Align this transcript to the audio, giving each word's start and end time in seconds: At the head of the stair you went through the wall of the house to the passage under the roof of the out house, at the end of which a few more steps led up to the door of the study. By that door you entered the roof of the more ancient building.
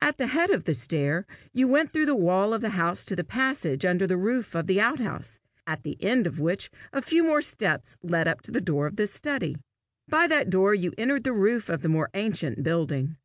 At 0.00 0.16
the 0.16 0.28
head 0.28 0.48
of 0.48 0.64
the 0.64 0.72
stair 0.72 1.26
you 1.52 1.68
went 1.68 1.92
through 1.92 2.06
the 2.06 2.14
wall 2.16 2.54
of 2.54 2.62
the 2.62 2.70
house 2.70 3.04
to 3.04 3.14
the 3.14 3.22
passage 3.24 3.84
under 3.84 4.06
the 4.06 4.16
roof 4.16 4.54
of 4.56 4.66
the 4.66 4.80
out 4.80 5.00
house, 5.00 5.38
at 5.66 5.82
the 5.82 6.02
end 6.02 6.26
of 6.26 6.40
which 6.40 6.70
a 6.94 7.02
few 7.02 7.22
more 7.22 7.42
steps 7.42 7.98
led 8.02 8.26
up 8.26 8.40
to 8.44 8.50
the 8.50 8.62
door 8.62 8.86
of 8.86 8.96
the 8.96 9.06
study. 9.06 9.56
By 10.08 10.26
that 10.28 10.48
door 10.48 10.72
you 10.72 10.94
entered 10.96 11.24
the 11.24 11.34
roof 11.34 11.68
of 11.68 11.82
the 11.82 11.90
more 11.90 12.08
ancient 12.14 12.62
building. 12.62 13.18